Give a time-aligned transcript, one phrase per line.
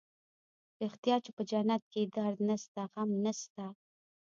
[0.81, 3.65] رښتيا چې په جنت کښې درد نسته غم نسته.